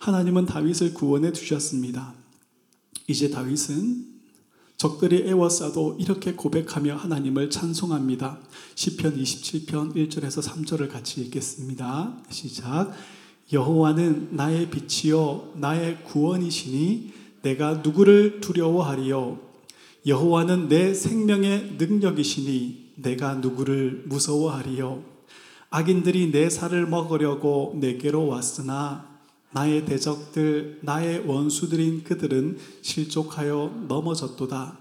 [0.00, 2.14] 하나님은 다윗을 구원해 주셨습니다.
[3.06, 4.14] 이제 다윗은
[4.76, 8.38] 적들이 애워싸도 이렇게 고백하며 하나님을 찬송합니다.
[8.74, 12.16] 시편 27편 1절에서 3절을 같이 읽겠습니다.
[12.30, 12.92] 시작.
[13.52, 19.38] 여호와는 나의 빛이요 나의 구원이시니 내가 누구를 두려워하리요
[20.06, 25.13] 여호와는 내 생명의 능력이시니 내가 누구를 무서워하리요
[25.74, 29.08] 악인들이 내 살을 먹으려고 내게로 왔으나
[29.50, 34.78] 나의 대적들, 나의 원수들인 그들은 실족하여 넘어졌도다.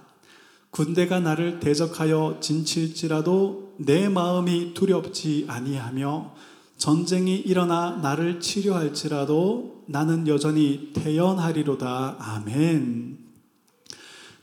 [0.70, 6.36] 군대가 나를 대적하여 진칠지라도 내 마음이 두렵지 아니하며
[6.78, 12.18] 전쟁이 일어나 나를 치료할지라도 나는 여전히 태연하리로다.
[12.20, 13.18] 아멘.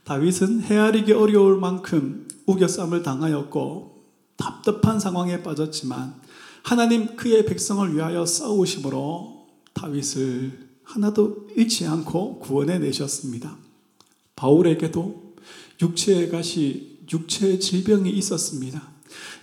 [0.03, 4.01] 다윗은 헤아리기 어려울 만큼 우겨쌈을 당하였고
[4.35, 6.19] 답답한 상황에 빠졌지만
[6.63, 13.57] 하나님 그의 백성을 위하여 싸우심으로 다윗을 하나도 잃지 않고 구원해 내셨습니다.
[14.35, 15.35] 바울에게도
[15.81, 18.81] 육체의 가시, 육체의 질병이 있었습니다.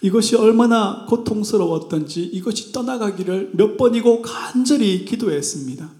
[0.00, 5.90] 이것이 얼마나 고통스러웠던지 이것이 떠나가기를 몇 번이고 간절히 기도했습니다.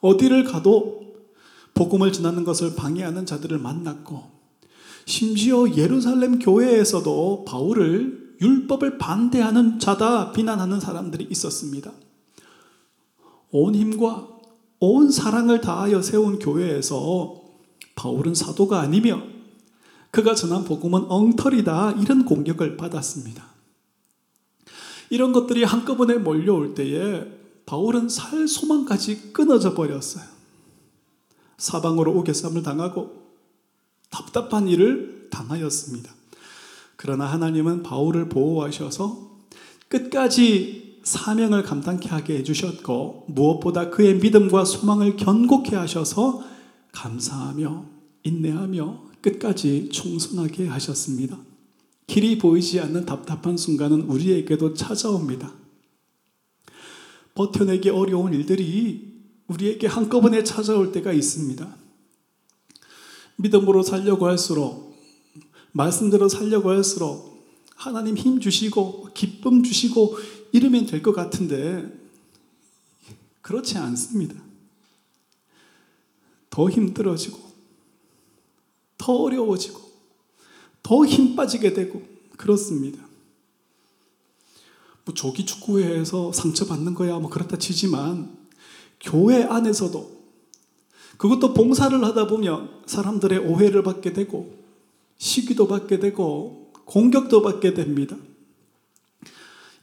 [0.00, 0.98] 어디를 가도
[1.74, 4.38] 복음을 전하는 것을 방해하는 자들을 만났고
[5.04, 11.92] 심지어 예루살렘 교회에서도 바울을 율법을 반대하는 자다 비난하는 사람들이 있었습니다.
[13.50, 14.28] 온 힘과
[14.80, 17.42] 온 사랑을 다하여 세운 교회에서
[17.96, 19.22] 바울은 사도가 아니며
[20.10, 23.44] 그가 전한 복음은 엉터리다 이런 공격을 받았습니다.
[25.10, 27.26] 이런 것들이 한꺼번에 몰려올 때에
[27.66, 30.24] 바울은 살 소망까지 끊어져 버렸어요.
[31.58, 33.28] 사방으로 우겨쌈을 당하고
[34.10, 36.17] 답답한 일을 당하였습니다.
[36.98, 39.38] 그러나 하나님은 바울을 보호하셔서
[39.86, 46.42] 끝까지 사명을 감당케 하게 해주셨고 무엇보다 그의 믿음과 소망을 견고케 하셔서
[46.92, 47.86] 감사하며
[48.24, 51.38] 인내하며 끝까지 충성하게 하셨습니다.
[52.08, 55.54] 길이 보이지 않는 답답한 순간은 우리에게도 찾아옵니다.
[57.34, 61.76] 버텨내기 어려운 일들이 우리에게 한꺼번에 찾아올 때가 있습니다.
[63.36, 64.87] 믿음으로 살려고 할수록,
[65.78, 70.18] 말씀대로 살려고 할수록, 하나님 힘 주시고, 기쁨 주시고,
[70.50, 71.88] 이러면 될 것 같은데,
[73.42, 74.34] 그렇지 않습니다.
[76.50, 77.38] 더 힘들어지고,
[78.98, 79.80] 더 어려워지고,
[80.82, 82.02] 더 힘 빠지게 되고,
[82.36, 83.06] 그렇습니다.
[85.04, 88.36] 뭐 조기 축구회에서 상처받는 거야, 뭐 그렇다 치지만,
[89.00, 90.18] 교회 안에서도
[91.18, 94.57] 그것도 봉사를 하다 보면 사람들의 오해를 받게 되고
[95.18, 98.16] 시기도 받게 되고 공격도 받게 됩니다.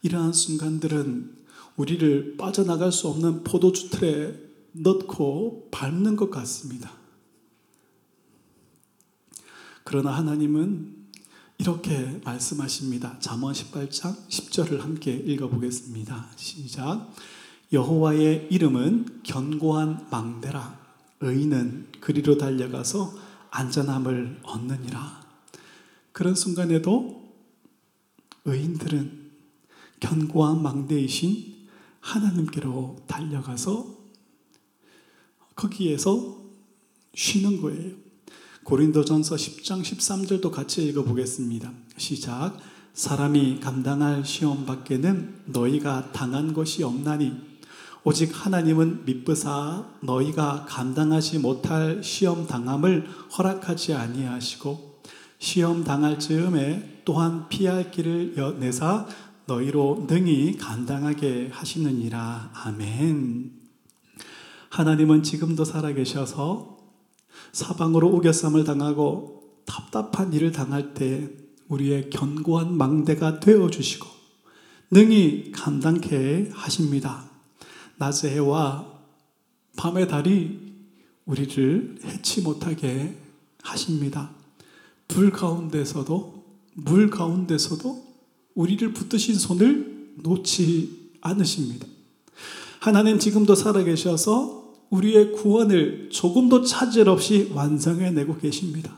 [0.02, 1.36] 이러한 순간들은
[1.76, 4.40] 우리를 빠져나갈 수 없는 포도주 틀에
[4.72, 6.92] 넣고 밟는 것 같습니다.
[9.84, 10.96] 그러나 하나님은
[11.58, 13.18] 이렇게 말씀하십니다.
[13.20, 16.32] 잠언 18장 10절을 함께 읽어보겠습니다.
[16.36, 17.14] 시작.
[17.72, 20.80] 여호와의 이름은 견고한 망대라.
[21.22, 23.14] 의인은 그리로 달려가서
[23.52, 25.25] 안전함을 얻느니라.
[26.16, 27.26] 그런 순간에도
[28.46, 29.32] 의인들은
[30.00, 31.68] 견고한 망대이신
[32.00, 33.86] 하나님께로 달려가서
[35.58, 36.38] 거기에서
[37.14, 37.96] 쉬는 거예요.
[38.64, 41.74] 고린도전서 10장 13절도 같이 읽어 보겠습니다.
[41.98, 42.60] 시작.
[42.94, 47.34] 사람이 감당할 시험 밖에는 너희가 당한 것이 없나니
[48.06, 53.06] 오직 하나님은 미쁘사 너희가 감당하지 못할 시험 당함을
[53.38, 54.85] 허락하지 아니하시고
[55.46, 59.06] 시험 당할 즈음에 또한 피할 길을 내사
[59.46, 62.52] 너희로 능히 감당하게 하시느니라.
[62.52, 63.52] 아멘.
[64.72, 66.80] 하나님은 지금도 살아계셔서
[67.52, 71.30] 사방으로 우겨쌈을 당하고 답답한 일을 당할 때
[71.68, 74.08] 우리의 견고한 망대가 되어 주시고
[74.90, 77.24] 능히 감당케 하십니다.
[77.98, 78.92] 낮의 해와
[79.78, 80.74] 밤의 달이
[81.26, 83.16] 우리를 해치 못하게
[83.62, 84.35] 하십니다.
[85.08, 86.44] 불 가운데서도
[86.76, 88.04] 물 가운데서도
[88.56, 91.88] 우리를 붙드신 손을 놓지 않으십니다.
[92.80, 98.94] 하나님 지금도 살아계셔서 우리의 구원을 조금도 차질 없이 완성해내고 계십니다.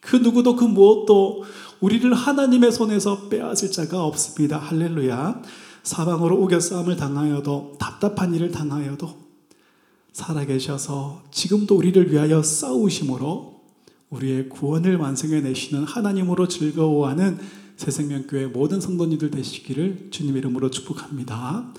[0.00, 1.44] 그 누구도 그 무엇도
[1.80, 4.58] 우리를 하나님의 손에서 빼앗을 자가 없습니다.
[4.58, 5.42] 할렐루야.
[5.82, 9.14] 사방으로 우겨싸움을 당하여도 답답한 일을 당하여도
[10.12, 13.53] 살아계셔서 지금도 우리를 위하여 싸우심으로
[14.14, 17.38] 우리의 구원을 완성해 내시는 하나님으로 즐거워하는
[17.76, 21.72] 새생명교회 모든 성도님들 되시기를 주님 이름으로 축복합니다.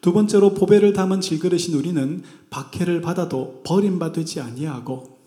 [0.00, 5.18] 두 번째로 보배를 담은 질그릇인 우리는 박해를 받아도 버림받지 아니하고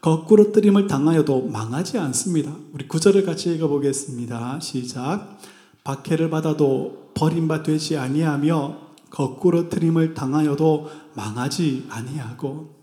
[0.00, 2.54] 거꾸로 뜨림을 당하여도 망하지 않습니다.
[2.72, 4.60] 우리 구절을 같이 읽어보겠습니다.
[4.60, 5.38] 시작.
[5.82, 8.78] 박해를 받아도 버림받지 아니하며
[9.10, 12.74] 거꾸로 트림을 당하여도 망하지 아니하고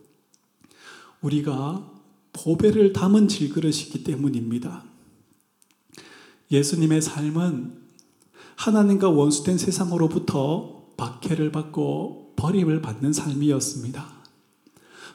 [1.22, 1.92] 우리가
[2.34, 4.84] 보배를 담은 질그릇이기 때문입니다.
[6.52, 7.74] 예수님의 삶은
[8.56, 14.22] 하나님과 원수된 세상으로부터 박해를 받고 버림을 받는 삶이었습니다.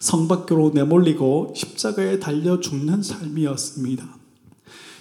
[0.01, 4.17] 성 밖으로 내몰리고 십자가에 달려 죽는 삶이었습니다.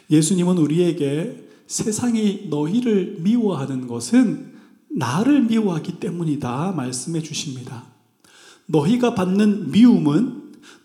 [0.09, 4.53] 예수님은 우리에게 세상이 너희를 미워하는 것은
[4.89, 7.85] 나를 미워하기 때문이다 말씀해 주십니다.
[8.67, 10.34] 너희가 받는 미움은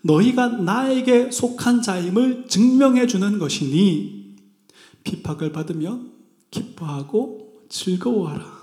[0.03, 4.35] 너희가 나에게 속한 자임을 증명해 주는 것이니
[5.03, 6.11] 핍박을 받으면
[6.49, 8.61] 기뻐하고 즐거워하라.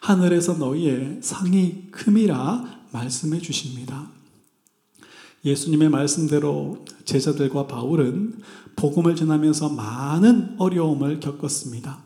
[0.00, 4.10] 하늘에서 너희의 상이 큼이라 말씀해 주십니다.
[5.44, 8.40] 예수님의 말씀대로 제자들과 바울은
[8.76, 12.04] 복음을 전하면서 많은 어려움을 겪었습니다.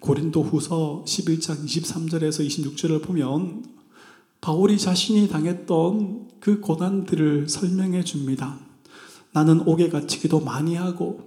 [0.00, 3.79] 고린도 후서 11장 23절에서 26절을 보면
[4.40, 8.58] 바울이 자신이 당했던 그 고난들을 설명해 줍니다.
[9.32, 11.20] 나는 옥에 갇히기도 많이 하고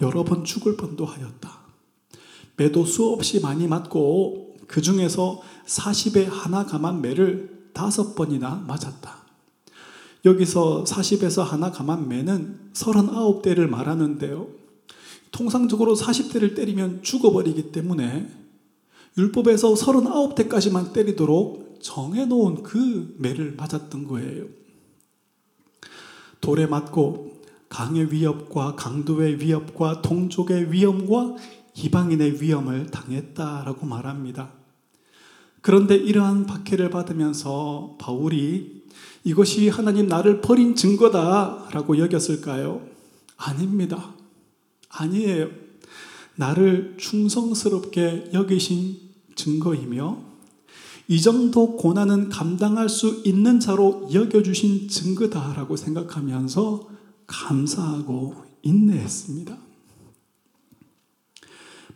[0.00, 1.58] 여러 번 죽을 뻔도 하였다.
[2.56, 9.18] 매도 수없이 많이 맞고 그 중에서 40에 하나 감한 매를 다섯 번이나 맞았다.
[10.24, 14.48] 여기서 40에서 하나 가만 매는 39대를 말하는데요.
[15.30, 18.28] 통상적으로 40대를 때리면 죽어버리기 때문에
[19.16, 24.46] 율법에서 39대까지만 때리도록 정해놓은 그 매를 맞았던 거예요.
[26.40, 31.36] 돌에 맞고 강의 위협과 강도의 위협과 동족의 위험과
[31.74, 34.52] 이방인의 위험을 당했다라고 말합니다.
[35.60, 38.84] 그런데 이러한 박해를 받으면서 바울이
[39.24, 42.86] 이것이 하나님 나를 버린 증거다라고 여겼을까요?
[43.36, 44.14] 아닙니다.
[44.88, 45.50] 아니에요.
[46.36, 48.96] 나를 충성스럽게 여기신
[49.34, 50.27] 증거이며
[51.10, 56.86] 이 정도 고난은 감당할 수 있는 자로 여겨주신 증거다라고 생각하면서
[57.26, 59.56] 감사하고 인내했습니다.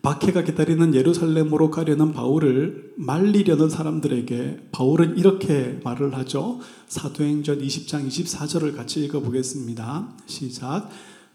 [0.00, 6.60] 박해가 기다리는 예루살렘으로 가려는 바울을 말리려는 사람들에게 바울은 이렇게 말을 하죠.
[6.88, 10.08] 사도행전 20장 24절을 같이 읽어보겠습니다.
[10.26, 10.88] 시작.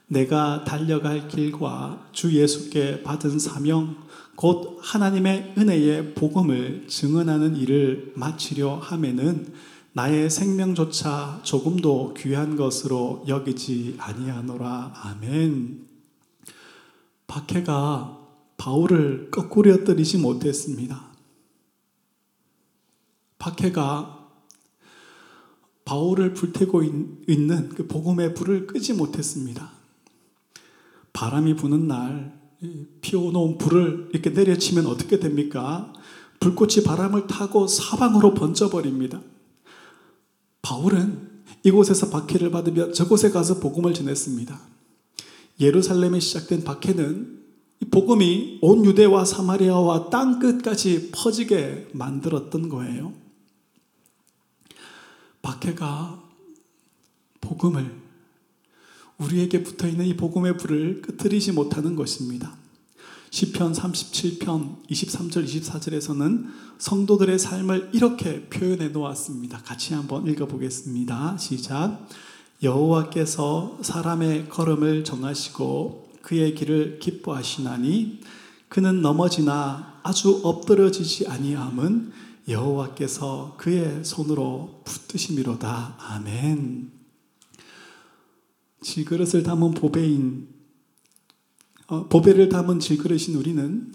[0.08, 3.96] 내가 달려갈 길과 주 예수께 받은 사명,
[4.38, 9.52] 곧 하나님의 은혜의 복음을 증언하는 일을 마치려 함에는
[9.94, 14.94] 나의 생명조차 조금도 귀한 것으로 여기지 아니하노라.
[14.94, 15.88] 아멘.
[17.26, 21.04] 박해가 바울을 거꾸려뜨리지 못했습니다.
[23.40, 24.30] 박해가
[25.84, 26.84] 바울을 불태고
[27.28, 29.72] 있는 그 복음의 불을 끄지 못했습니다.
[31.12, 32.37] 바람이 부는 날
[33.02, 35.94] 피워놓은 불을 이렇게 내려치면 어떻게 됩니까?
[36.40, 39.22] 불꽃이 바람을 타고 사방으로 번져버립니다.
[40.62, 44.60] 바울은 이곳에서 박해를 받으며 저곳에 가서 복음을 전했습니다.
[45.60, 47.38] 예루살렘에 시작된 박해는
[47.92, 53.14] 복음이 온 유대와 사마리아와 땅 끝까지 퍼지게 만들었던 거예요.
[55.42, 56.22] 박해가
[57.42, 58.07] 복음을
[59.18, 62.56] 우리에게 붙어 있는 이 복음의 불을 끄트리지 못하는 것입니다.
[63.30, 66.46] 시편 37편 23절 24절에서는
[66.78, 69.60] 성도들의 삶을 이렇게 표현해 놓았습니다.
[69.60, 71.38] 같이 한번 읽어 보겠습니다.
[71.38, 72.08] 시작.
[72.64, 78.22] 여호와께서 사람의 걸음을 정하시고 그의 길을 기뻐하시나니
[78.70, 82.12] 그는 넘어지나 아주 엎드러지지 아니함은
[82.48, 85.98] 여호와께서 그의 손으로 붙드심이로다.
[86.00, 86.97] 아멘.
[88.88, 90.48] 질그릇을 담은 보배인
[91.88, 93.94] 어, 보배를 담은 질그릇인 우리는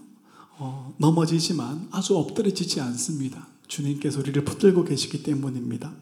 [0.58, 3.48] 어, 넘어지지만 아주 엎드려지지 않습니다.
[3.68, 5.92] 주님께서 우리를 붙들고 계시기 때문입니다.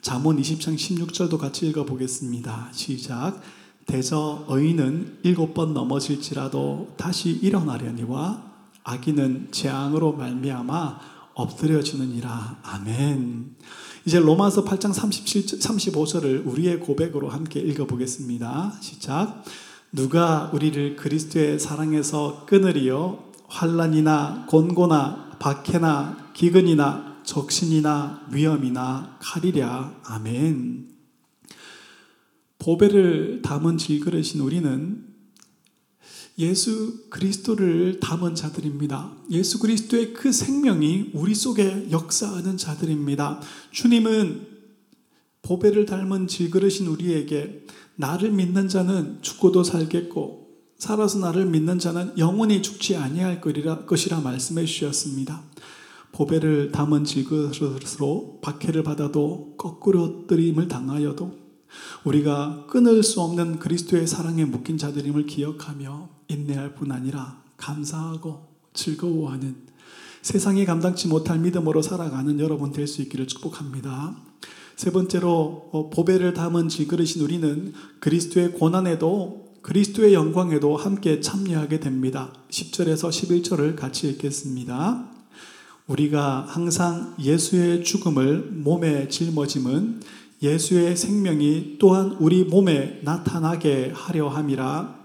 [0.00, 2.70] 잠언 20장 16절도 같이 읽어보겠습니다.
[2.72, 3.40] 시작.
[3.84, 8.44] 대저 의인은 일곱 번 넘어질지라도 다시 일어나려니와
[8.84, 12.58] 악인은 재앙으로 말미암아 엎드려지느니라.
[12.64, 13.56] 아멘.
[14.04, 18.74] 이제 로마서 8장 37, 35절을 우리의 고백으로 함께 읽어보겠습니다.
[18.80, 19.44] 시작.
[19.92, 23.24] 누가 우리를 그리스도의 사랑에서 끊으리요?
[23.46, 30.00] 환란이나 곤고나 박해나 기근이나 적신이나 위험이나 칼이랴.
[30.04, 30.88] 아멘.
[32.58, 35.07] 보배를 담은 질그릇인 우리는
[36.38, 39.12] 예수 그리스도를 담은 자들입니다.
[39.30, 43.40] 예수 그리스도의 그 생명이 우리 속에 역사하는 자들입니다.
[43.72, 44.46] 주님은
[45.42, 50.46] 보배를 닮은 질그릇인 우리에게 나를 믿는 자는 죽고도 살겠고
[50.78, 55.42] 살아서 나를 믿는 자는 영원히 죽지 아니할 것이라 말씀해 주셨습니다.
[56.12, 61.36] 보배를 담은 질그릇으로 박해를 받아도 거꾸로 뜨림을 당하여도
[62.04, 69.56] 우리가 끊을 수 없는 그리스도의 사랑에 묶인 자들임을 기억하며 인내할 뿐 아니라 감사하고 즐거워하는
[70.22, 74.16] 세상이 감당치 못할 믿음으로 살아가는 여러분 될 수 있기를 축복합니다.
[74.76, 82.32] 세 번째로 어, 보배를 담은 질그릇인 우리는 그리스도의 고난에도 그리스도의 영광에도 함께 참여하게 됩니다.
[82.50, 85.10] 10절에서 11절을 같이 읽겠습니다.
[85.88, 90.02] 우리가 항상 예수의 죽음을 몸에 짊어짐은
[90.42, 94.97] 예수의 생명이 또한 우리 몸에 나타나게 하려 함이라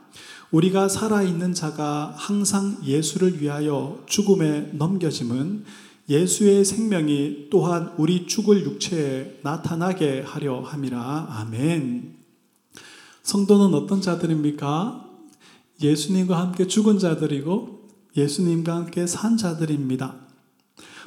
[0.54, 5.66] 우리가 살아있는 자가 항상 예수를 위하여 죽음에 넘겨짐은
[6.08, 11.28] 예수의 생명이 또한 우리 죽을 육체에 나타나게 하려 함이라.
[11.32, 12.18] 아멘.
[13.24, 15.10] 성도는 어떤 자들입니까?
[15.82, 20.14] 예수님과 함께 죽은 자들이고 예수님과 함께 산 자들입니다.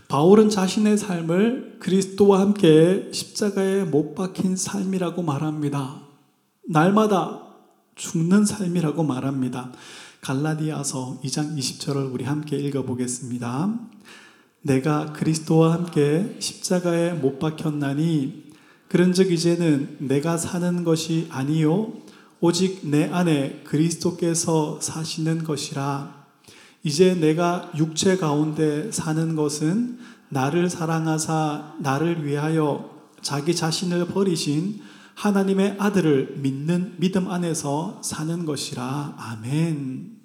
[0.08, 6.00] 바울은 자신의 삶을 그리스도와 함께 십자가에 못 박힌 삶이라고 말합니다.
[6.68, 7.45] 날마다
[7.96, 9.72] 죽는 삶이라고 말합니다.
[10.20, 13.74] 갈라디아서 2장 20절을 우리 함께 읽어보겠습니다.
[14.60, 18.52] 내가 그리스도와 함께 십자가에 못 박혔나니
[18.88, 21.94] 그런즉 이제는 내가 사는 것이 아니요
[22.40, 26.26] 오직 내 안에 그리스도께서 사시는 것이라
[26.82, 32.90] 이제 내가 육체 가운데 사는 것은 나를 사랑하사 나를 위하여
[33.22, 34.82] 자기 자신을 버리신
[35.16, 39.14] 하나님의 아들을 믿는 믿음 안에서 사는 것이라.
[39.18, 40.20] 아멘.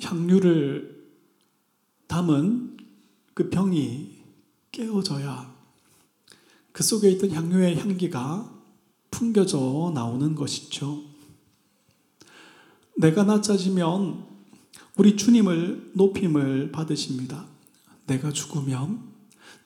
[0.00, 1.08] 향유를
[2.06, 2.78] 담은
[3.34, 4.16] 그 병이
[4.72, 5.54] 깨어져야
[6.72, 8.50] 그 속에 있던 향유의 향기가
[9.10, 11.02] 풍겨져 나오는 것이죠.
[12.96, 14.26] 내가 낮아지면
[14.96, 17.46] 우리 주님을 높임을 받으십니다.
[18.06, 19.02] 내가 죽으면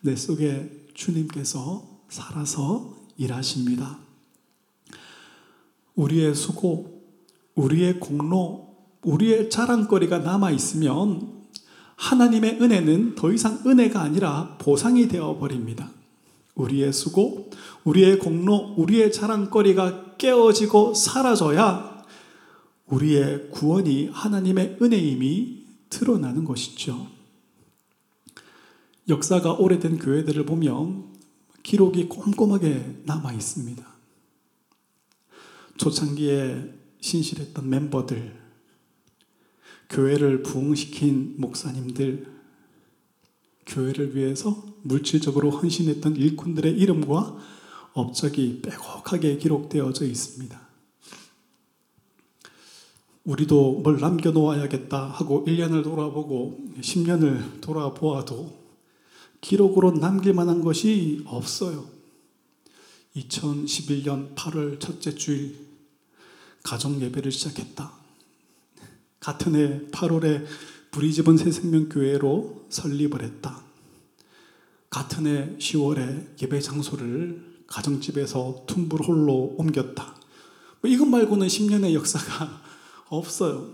[0.00, 3.98] 내 속에 주님께서 살아서 일하십니다.
[5.94, 7.02] 우리의 수고,
[7.54, 11.42] 우리의 공로, 우리의 자랑거리가 남아 있으면
[11.96, 15.90] 하나님의 은혜는 더 이상 은혜가 아니라 보상이 되어 버립니다.
[16.54, 17.48] 우리의 수고,
[17.84, 22.04] 우리의 공로, 우리의 자랑거리가 깨어지고 사라져야
[22.88, 27.06] 우리의 구원이 하나님의 은혜임이 드러나는 것이죠.
[29.08, 31.11] 역사가 오래된 교회들을 보면
[31.62, 33.86] 기록이 꼼꼼하게 남아 있습니다.
[35.76, 38.40] 초창기에 신실했던 멤버들,
[39.90, 42.32] 교회를 부흥시킨 목사님들,
[43.66, 47.36] 교회를 위해서 물질적으로 헌신했던 일꾼들의 이름과
[47.92, 50.60] 업적이 빼곡하게 기록되어져 있습니다.
[53.24, 58.61] 우리도 뭘 남겨놓아야겠다 하고 1년을 돌아보고 10년을 돌아보아도
[59.42, 61.86] 기록으로 남길 만한 것이 없어요.
[63.16, 65.66] 2011년 8월 첫째 주일
[66.62, 67.92] 가정 예배를 시작했다.
[69.20, 70.46] 같은 해 8월에
[70.90, 73.62] 브리즈번 새생명교회로 설립을 했다.
[74.88, 80.16] 같은 해 10월에 예배 장소를 가정집에서 툼불 홀로 옮겼다.
[80.80, 82.62] 뭐 이것 말고는 10년의 역사가
[83.08, 83.70] 없어요.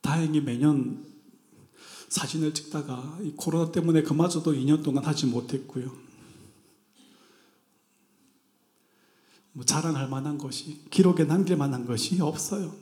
[0.00, 1.11] 다행히 매년
[2.12, 5.90] 사진을 찍다가 코로나 때문에 그마저도 2년 동안 하지 못했고요.
[9.52, 12.74] 뭐 자랑할 만한 것이, 기록에 남길 만한 것이 없어요.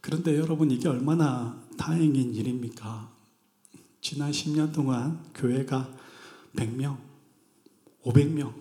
[0.00, 3.12] 그런데 여러분, 이게 얼마나 다행인 일입니까?
[4.00, 5.88] 지난 10년 동안 교회가
[6.56, 6.98] 100명,
[8.02, 8.52] 500명,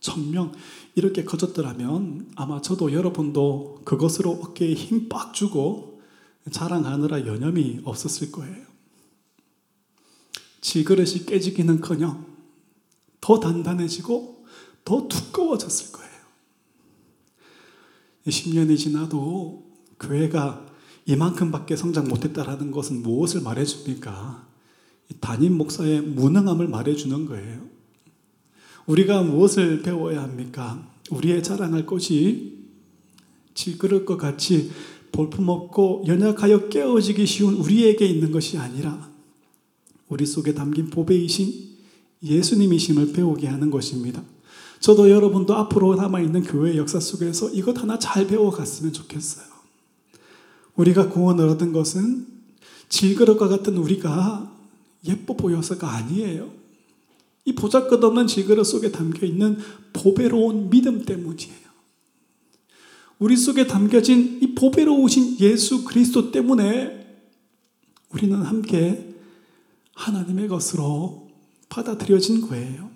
[0.00, 0.52] 1000명
[0.96, 6.02] 이렇게 커졌더라면 아마 저도 여러분도 그것으로 어깨에 힘 빡 주고
[6.50, 8.71] 자랑하느라 여념이 없었을 거예요.
[10.62, 12.24] 질그릇이 깨지기는 커녕
[13.20, 14.46] 더 단단해지고
[14.84, 16.10] 더 두꺼워졌을 거예요.
[18.26, 20.66] 10년이 지나도 교회가
[21.06, 24.46] 이만큼밖에 성장 못했다라는 것은 무엇을 말해줍니까?
[25.20, 27.60] 담임 목사의 무능함을 말해주는 거예요.
[28.86, 30.88] 우리가 무엇을 배워야 합니까?
[31.10, 32.66] 우리의 자랑할 것이
[33.54, 34.70] 질그릇과 같이
[35.10, 39.11] 볼품없고 연약하여 깨어지기 쉬운 우리에게 있는 것이 아니라
[40.12, 41.72] 우리 속에 담긴 보배이신
[42.22, 44.22] 예수님이심을 배우게 하는 것입니다.
[44.78, 49.46] 저도 여러분도 앞으로 남아있는 교회 역사 속에서 이것 하나 잘 배워갔으면 좋겠어요.
[50.76, 52.26] 우리가 구원을 얻은 것은
[52.90, 54.54] 질그릇과 같은 우리가
[55.06, 56.52] 예뻐 보여서가 아니에요.
[57.46, 59.56] 이 보잘것없는 질그릇 속에 담겨 있는
[59.94, 61.72] 보배로운 믿음 때문이에요.
[63.18, 67.00] 우리 속에 담겨진 이 보배로우신 예수 그리스도 때문에
[68.10, 69.11] 우리는 함께
[70.02, 71.28] 하나님의 것으로
[71.68, 72.90] 받아들여진 거예요.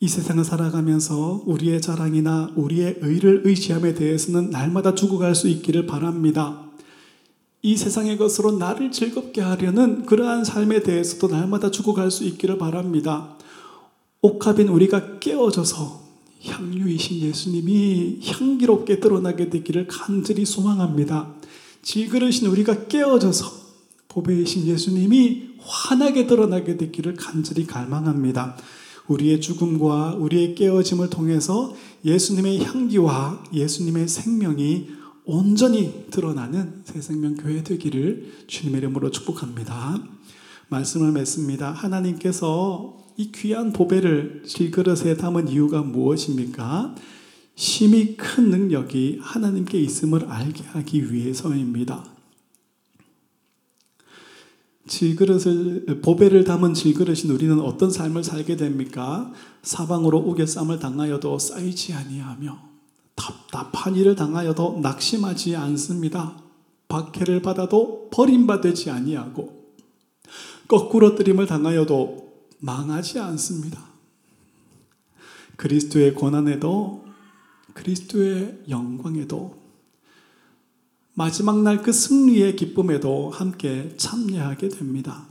[0.00, 6.62] 이 세상을 살아가면서 우리의 자랑이나 우리의 의를 의지함에 대해서는 날마다 죽어갈 수 있기를 바랍니다.
[7.62, 13.36] 이 세상의 것으로 나를 즐겁게 하려는 그러한 삶에 대해서도 날마다 죽어갈 수 있기를 바랍니다.
[14.20, 16.06] 옥합인 우리가 깨어져서
[16.44, 21.34] 향유이신 예수님이 향기롭게 드러나게 되기를 간절히 소망합니다.
[21.82, 23.67] 질그릇인 우리가 깨어져서
[24.08, 28.56] 보배이신 예수님이 환하게 드러나게 되기를 간절히 갈망합니다.
[29.06, 34.88] 우리의 죽음과 우리의 깨어짐을 통해서 예수님의 향기와 예수님의 생명이
[35.24, 40.02] 온전히 드러나는 새 생명 교회 되기를 주님의 이름으로 축복합니다.
[40.68, 41.70] 말씀을 맺습니다.
[41.70, 46.94] 하나님께서 이 귀한 보배를 질그릇에 담은 이유가 무엇입니까?
[47.56, 52.17] 심히 큰 능력이 하나님께 있음을 알게 하기 위해서입니다.
[54.88, 59.32] 질그릇을 보배를 담은 질그릇인 우리는 어떤 삶을 살게 됩니까?
[59.62, 62.58] 사방으로 우겨쌈을 당하여도 쌓이지 아니하며
[63.14, 66.36] 답답한 일을 당하여도 낙심하지 않습니다.
[66.88, 69.58] 박해를 받아도 버림받지 아니하고
[70.66, 72.28] 거꾸로 뜨림을 당하여도
[72.60, 73.80] 망하지 않습니다.
[75.56, 77.04] 그리스도의 고난에도
[77.74, 79.56] 그리스도의 영광에도
[81.18, 85.26] 마지막 날 그 승리의 기쁨에도 함께 참여하게 됩니다.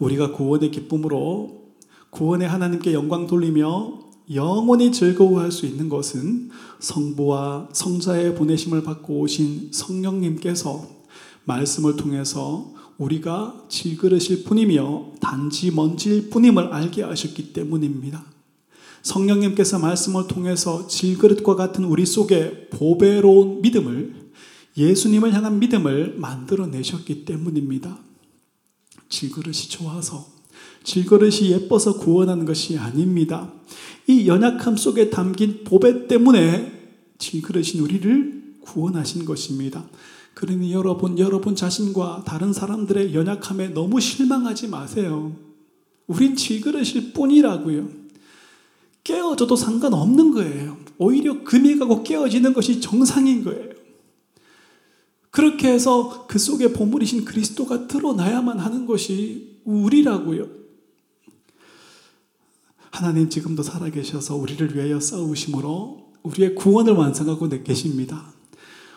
[0.00, 1.66] 우리가 구원의 기쁨으로
[2.10, 4.00] 구원의 하나님께 영광 돌리며
[4.34, 10.84] 영원히 즐거워할 수 있는 것은 성부와 성자의 보내심을 받고 오신 성령님께서
[11.44, 18.24] 말씀을 통해서 우리가 질그릇일 뿐이며 단지 먼지일 뿐임을 알게 하셨기 때문입니다.
[19.02, 24.29] 성령님께서 말씀을 통해서 질그릇과 같은 우리 속에 보배로운 믿음을
[24.76, 27.98] 예수님을 향한 믿음을 만들어내셨기 때문입니다.
[29.08, 30.26] 질그릇이 좋아서,
[30.84, 33.52] 질그릇이 예뻐서 구원하는 것이 아닙니다.
[34.06, 36.72] 이 연약함 속에 담긴 보배 때문에
[37.18, 39.84] 질그릇인 우리를 구원하신 것입니다.
[40.34, 45.36] 그러니 여러분, 여러분 자신과 다른 사람들의 연약함에 너무 실망하지 마세요.
[46.06, 47.88] 우린 질그릇일 뿐이라고요.
[49.04, 50.76] 깨어져도 상관없는 거예요.
[50.98, 53.79] 오히려 금이 가고 깨어지는 것이 정상인 거예요.
[55.30, 60.48] 그렇게 해서 그 속에 보물이신 그리스도가 드러나야만 하는 것이 우리라고요.
[62.90, 68.32] 하나님 지금도 살아계셔서 우리를 위하여 싸우심으로 우리의 구원을 완성하고 계십니다.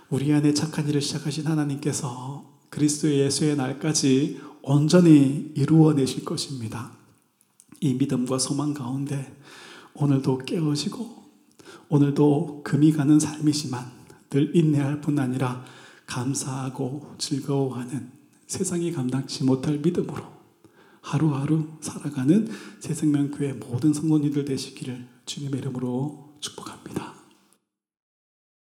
[0.10, 6.92] 우리 안에 착한 일을 시작하신 하나님께서 그리스도 예수의 날까지 온전히 이루어내실 것입니다.
[7.80, 9.36] 이 믿음과 소망 가운데
[9.94, 11.24] 오늘도 깨어지고
[11.90, 13.92] 오늘도 금이 가는 삶이지만
[14.30, 15.64] 늘 인내할 뿐 아니라
[16.14, 18.11] 감사하고 즐거워하는
[18.45, 20.24] 세상이 감당치 못할 믿음으로
[21.01, 22.47] 하루하루 살아가는
[22.80, 27.22] 새생명교회 모든 성도님들 되시기를 주님의 이름으로 축복합니다.